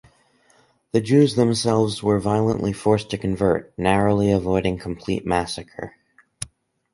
The 0.93 0.99
Jews 0.99 1.35
themselves 1.35 2.01
were 2.01 2.19
violently 2.19 2.73
forced 2.73 3.11
to 3.11 3.19
convert, 3.19 3.71
narrowly 3.77 4.31
avoiding 4.31 4.79
complete 4.79 5.27
massacre. 5.27 5.93